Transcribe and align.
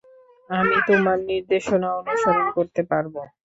আমি 0.49 0.75
তোমার 0.87 1.17
নির্দেশনা 1.29 1.89
অনুসরণ 1.99 2.47
করতে 2.57 2.81
পারবো। 2.91 3.19